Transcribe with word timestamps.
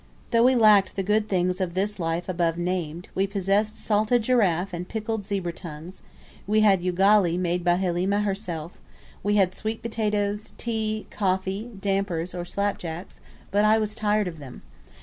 Though 0.31 0.45
we 0.45 0.55
lacked 0.55 0.95
the 0.95 1.03
good 1.03 1.29
things 1.29 1.61
of 1.61 1.75
this 1.75 1.99
life 1.99 2.27
above 2.27 2.57
named, 2.57 3.09
we 3.13 3.27
possessed 3.27 3.77
salted 3.77 4.23
giraffe 4.23 4.73
and 4.73 4.89
pickled 4.89 5.25
zebra 5.25 5.53
tongues; 5.53 6.01
we 6.47 6.61
had 6.61 6.81
ugali 6.81 7.37
made 7.37 7.63
by 7.63 7.75
Halimah 7.77 8.23
herself; 8.23 8.79
we 9.21 9.35
had 9.35 9.53
sweet 9.53 9.83
potatoes, 9.83 10.55
tea, 10.57 11.05
coffee, 11.11 11.69
dampers, 11.79 12.33
or 12.33 12.45
slap 12.45 12.79
jacks; 12.79 13.21
but 13.51 13.63
I 13.63 13.77
was 13.77 13.93
tired 13.93 14.27
of 14.27 14.39
them. 14.39 14.63